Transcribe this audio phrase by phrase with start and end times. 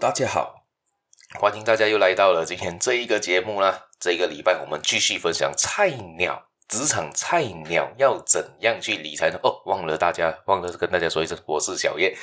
[0.00, 0.64] 大家好，
[1.38, 3.86] 欢迎大家又来到了今天这一个节目啦。
[4.00, 9.38] 这个礼拜我们继续分享菜鸟职场菜鸟要怎样去理财呢？
[9.42, 12.16] 哦，忘了大家，忘了跟大家说一声，我是小叶，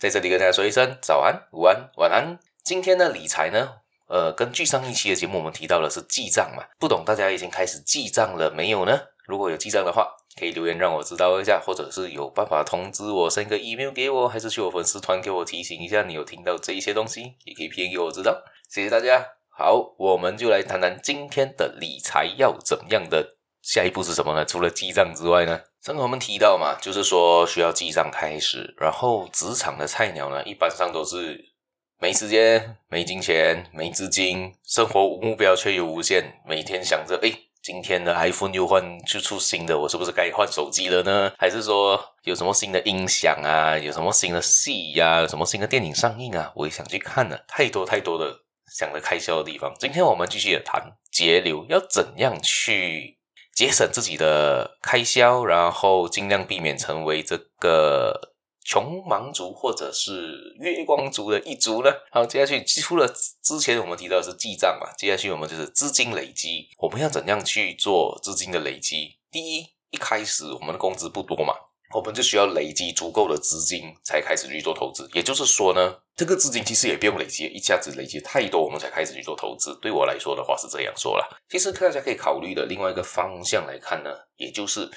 [0.00, 2.38] 在这里跟大家说一声早安、午安、晚安。
[2.62, 3.76] 今天的理财呢，
[4.08, 9.00] 呃，根据上一期的节目，我们提到的是记账嘛，不懂大家已经开始记账了没有呢？
[9.26, 18.42] 如果有记账的话，可以留言让我知道一下，或者是有办法通知我，send 个 email 给我，还是去我粉丝团给我提醒一下，你有听到这一些东西，也可以 PM 给我知道。
[18.68, 19.24] 谢谢大家。
[19.56, 24.44] 好，我们就来谈谈今天的理财要怎样的下一步是什么呢？
[24.44, 31.52] 除了记账之外呢，刚刚我们提到嘛，就是说需要记账开始，然后职场的菜鸟呢，一般上都是
[32.00, 37.32] 没时间、没金钱、没资金，生活目标却又无限，每天想着诶
[37.64, 41.32] 今天的 iPhone 又换就出新的，我是不是该换手机了呢？
[41.38, 43.78] 还是说有什么新的音响啊？
[43.78, 45.22] 有什么新的戏呀？
[45.22, 46.52] 有什么新的电影上映啊？
[46.54, 47.38] 我也想去看呢。
[47.48, 48.40] 太多太多的
[48.70, 49.74] 想着开销的地方。
[49.78, 53.16] 今天我们继续的谈节流，要怎样去
[53.54, 58.33] 节省自己的开销，然后尽量避免成为这个。
[58.64, 61.90] 穷忙族或者是月光族的一族呢？
[62.10, 63.06] 好，接下去除了
[63.42, 66.70] 之前我们提到的是记账嘛，接下去我们就是资金累积。
[66.78, 69.18] 我们要怎样去做资金的累积？
[69.30, 71.52] 第一，一开始我们的工资不多嘛，
[71.94, 75.06] 我们就需要累积足够的资金才开始去做投资。
[75.12, 79.78] 也就是说呢，这个资金其实也不用累积，一下子累积太多，我们才开始去做投资。
[79.82, 81.28] 对我来说的话是这样说啦。
[81.50, 84.90] 其实大家可以考虑的另外一个方向来看呢，也就是。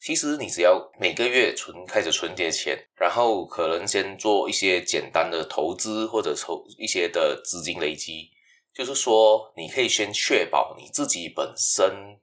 [0.00, 8.30] 其实你只要每个月存，开始存点钱，然后可能先做一些简单的投资或者投一些的资金累积，
[8.74, 12.18] 就是说你可以先确保你自己本身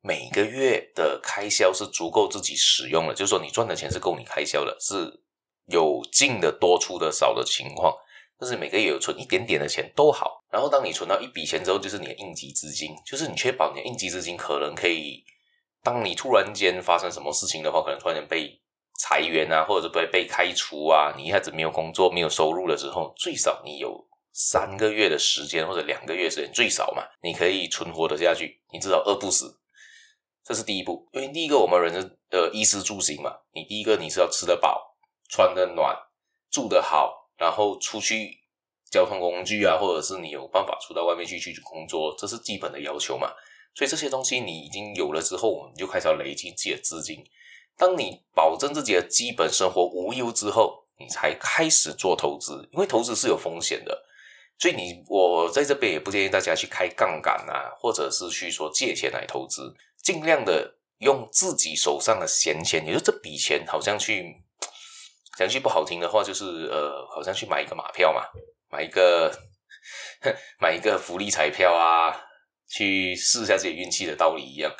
[0.00, 5.20] 每个月的开销是足够自己使用的，就是说你赚的钱是够你开销的，是
[5.66, 7.94] 有进的多出的少的情况，
[8.38, 10.42] 但是每个月有存一点点的钱都好。
[10.50, 15.22] 然后当你存到一笔钱之后，就是你的应急资金，就是你确保你的应急资金可能可以。
[15.82, 18.60] 当你突然间发生什么事情的话，可能突然间被
[19.00, 29.60] 裁员啊，或者是被被开除啊，你一下子没有工作、没有收入的时候，最少你有三个月的时间或者两个月时间，最少嘛，你可以存活得下去，你至少饿不死。
[30.44, 34.96] 这是第一步，因为第一个我们人的衣食住行嘛，你第一个你是要吃得饱、
[35.28, 35.94] 穿得暖、
[36.50, 38.40] 住得好，然后出去
[38.90, 43.30] 交通工具啊，或者是你有办法出到外面去去工作，这是基本的要求嘛。
[43.74, 47.24] 所以这些东西你已经有了之后，你就开始要累积自己的资金。
[47.76, 52.68] 当你保证自己的基本生活无忧之后，你才开始做投资。
[52.72, 54.04] 因为投资是有风险的，
[54.58, 59.72] 所以你我在这边也不建议大家去开杠杆啊，或者是去说借钱来投资。
[60.02, 64.42] 尽量的用自己手上的闲钱，也就这笔钱，好像去
[65.38, 68.22] 讲句不好听的话，就是呃，好像去买一个马票嘛，
[68.72, 69.32] 买一个
[70.58, 72.24] 买一个福利彩票啊。
[72.68, 74.70] 去试一下自己运气的道理一样，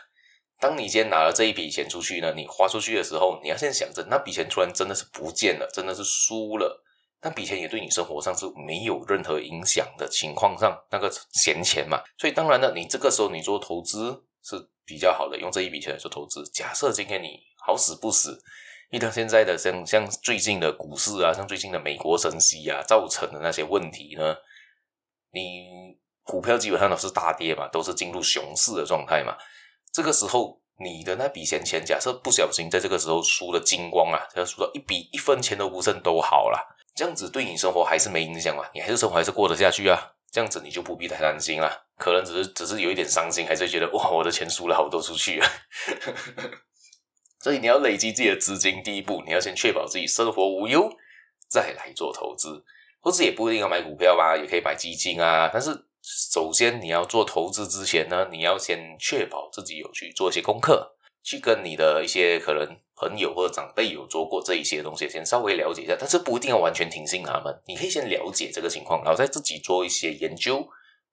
[0.60, 6.84] 当你今天拿了这一笔钱出去呢，你花出去的时候，你要先想着那笔钱突然真的是不见了，真的是输了，
[7.22, 16.44] 那笔钱也对你生活上是没有任何影响的情况上，那个闲钱嘛，所以当然呢，你这个时候你做投资是比较好的，用这一笔钱来做投资。
[16.52, 18.38] 假设今天你好死不死
[18.90, 24.36] 遇到现在的像像最近的股市啊，像最近的美国升息啊造成的那些问题呢，
[25.32, 25.77] 你。
[26.28, 29.34] 股票基本上都是大跌嘛，都是进入熊市的状态嘛。
[29.90, 36.60] 这个时候，你的那笔闲钱，假设不小心在这个时候输了精光啊，要输到一笔一分钱都不剩都好啦。
[36.94, 38.62] 这样子对你生活还是没影响嘛？
[38.74, 39.98] 你还是生活还是过得下去啊？
[40.30, 41.72] 这样子你就不必太担心啦。
[41.96, 45.48] 可能只是只是有一点伤心，还是觉得哇，我的钱输了好多出去啊。
[47.40, 50.90] 所以你要累积自己的资金，第一步你要先确保自己生活无忧，
[51.48, 52.62] 再来做投资。
[53.02, 55.87] 投资也不一定要买股票吧，也可以买基金啊，但是。
[56.10, 62.66] 首先，你要做投资之前呢，你要先确保自己有去做一些功课，去跟你的一些可能
[62.96, 65.94] 朋友或者长辈有做过这一些东西，先稍微了解一下。
[66.00, 70.66] 但是不一定要完全听信他们，你可以先了解这个情况，然后再自己做一些研究，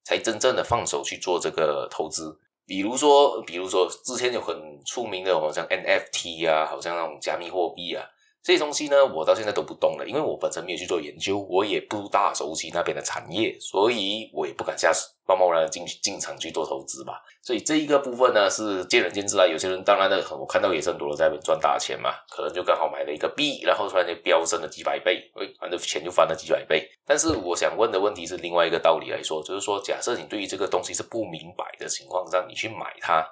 [0.06, 2.40] 才真正的放手去做这个投资。
[2.66, 4.56] 比如说，比如说之前有很
[4.86, 8.06] 出名的，好像 NFT 啊，好像那种加密货币啊。
[8.46, 14.92] 这些东西呢，我到现在都不懂了，因为我本身没有去做研究，我也不大熟悉那边的产业，所以我也不敢下
[15.28, 17.20] 贸贸然进去进场去做投资吧。
[17.42, 19.48] 所以这一个部分呢，是见仁见智啦。
[19.48, 26.88] 有些人当然的，我看到也是很多人在那边赚大钱嘛，可能就刚好买了一个币，然后突然间飙升了几百倍，哎，反正钱就翻了几百倍。
[27.04, 33.28] 但是我想问的问题是另外一个道理来说，就是说，假设你对于这个东西是不明白的情况下，你去买它，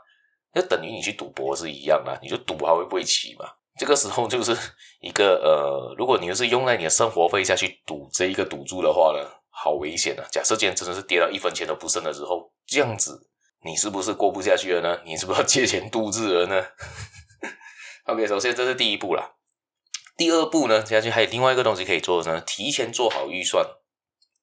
[0.55, 3.45] 就等于你去赌博是一样的，你就赌它会不会起嘛？
[3.77, 4.55] 这个时候就是
[5.01, 10.25] 一个呃，如果你是用在你的生活费下去赌这一个赌注的话呢，好危险啊！
[10.31, 13.29] 假设今天真的是跌到一分钱都不剩的时候，这样子
[13.65, 15.01] 你是不是过不下去了呢？
[15.05, 16.65] 你是不是要借钱度日了呢？
[18.05, 19.35] OK，首先这是第一步啦。
[20.15, 23.65] 第二步呢，接下去还有另外一个东西可以做呢，提前做好预算。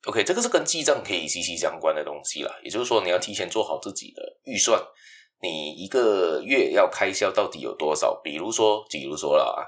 [0.06, 2.50] OK，这个是跟记账可以息息相关的东西啦。
[2.64, 4.82] 也就是说，你要提前做好自己的预算，
[5.42, 8.20] 你一个月要开销到底有多少？
[8.22, 9.64] 比如说，比如说了啊，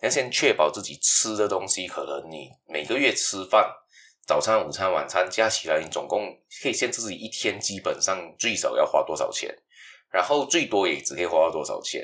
[0.00, 3.68] 你要先确保自己吃的东西，可能你每个月吃饭，
[4.26, 9.52] 早餐、午餐、晚餐加起来，你总共可以限制自己一天基本上最少要花多少钱，
[10.10, 12.02] 然后最多也只可以花到多少钱。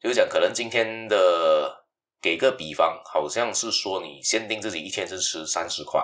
[0.00, 1.84] 就是讲，可能今天的
[2.20, 6.02] 给个比方，好像是说你限定自己一天是吃三十块。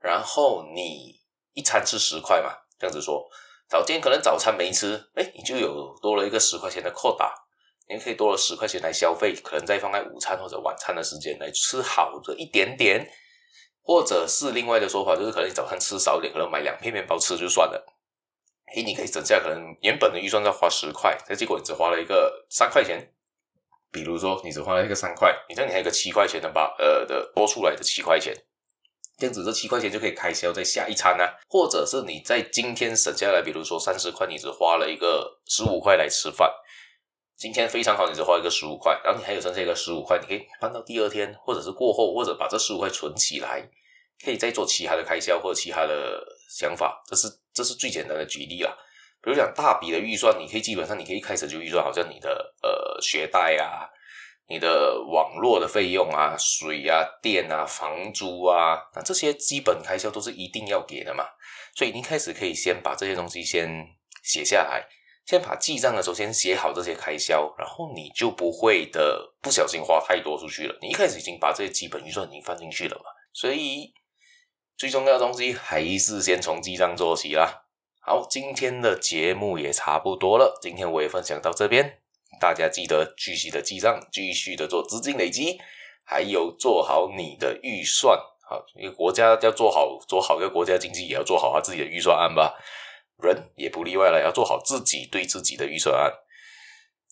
[0.00, 1.20] 然后你
[1.54, 3.24] 一餐吃十块嘛，这样子说，
[3.72, 7.32] 早今天可能早餐没吃，哎，你就有多了一个十块钱的扣打，
[7.88, 13.10] 你可以多了十块钱来消费，可能再放在午餐或者晚餐的时间来吃好的一点点，
[13.80, 17.82] 或者是另外的说法，就是可能你早餐吃少一点，可能买两片面包吃就算了，
[18.74, 23.10] 诶，你可以省下可能原本的预算要花十块，但结果你只花了一个三块钱，
[23.90, 28.36] 比如说你只花了一个三块，你这样你还有个七块钱的吧，呃的多出来的七块钱。
[29.22, 36.52] 这样子，这七块钱就可以开销在下一餐呢、啊，或者是你在今天省下来，比如说三十块，你只花了一个十五块来吃饭，
[37.36, 43.62] 今天非常好，你只花一个十五块，然后你还有剩下一个十五块，你可以放到第二天，或者是过后，或者把这十五块存起来，
[44.24, 46.20] 可以再做其他的开销或者其他的
[46.50, 47.00] 想法。
[47.08, 48.76] 这是这是最简单的举例啦。
[49.22, 53.86] 比如讲大笔的预算，你可以基本上你可以一开始就预算，好像你的呃学贷啊。
[54.48, 61.24] 你的网络的费用啊、水啊、电啊、房租啊，那这些基本开销都是一定要给的嘛。
[61.74, 63.86] 所以你一开始可以先把这些东西先
[64.22, 64.84] 写下来，
[65.24, 70.78] 先把记账的时候先写好这些开销，然后你就不会的不小心花太多出去了。
[70.82, 73.04] 你一开始已经把这些基本预算已经放进去了嘛。
[73.32, 73.94] 所以
[74.76, 77.64] 最重要的东西还是先从记账做起啦。
[78.04, 82.01] 好，今天的节目也差不多了，今天我也分享到这边。
[82.40, 85.60] 大家记得继续的记账，继续的做资金累积，
[86.04, 88.18] 还有做好你的预算。
[88.48, 92.58] 好，一个国家要做好，做好一个国家经济，也要做好他自己的预算案吧。
[93.18, 96.12] 人也不例外了，要做好自己对自己的预算案。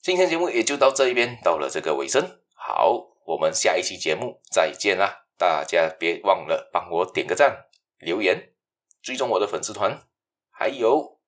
[0.03, 2.41] 今天节目也就到这一边，到了这个尾声。
[2.55, 5.27] 好，我们下一期节目再见啦！
[5.39, 7.67] 大家别忘了帮我点个赞、
[7.99, 8.53] 留言、
[9.01, 10.03] 追踪我的粉丝团，
[10.51, 11.21] 还有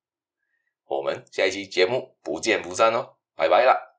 [0.87, 3.15] 我们下一期节目不见不散哦！
[3.43, 3.92] 拜拜了。